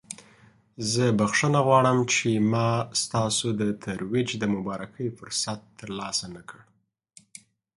زه 0.91 1.05
بخښنه 1.19 1.59
غواړم 1.67 1.97
چې 2.13 2.29
ما 2.51 2.69
ستاسو 3.01 3.47
د 3.61 3.63
ترویج 3.83 4.29
د 4.37 4.43
مبارکۍ 4.55 5.07
فرصت 5.19 5.59
ترلاسه 5.79 6.25
نکړ. 6.35 6.59